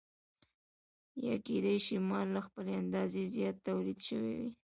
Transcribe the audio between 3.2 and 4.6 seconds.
زیات تولید شوی وي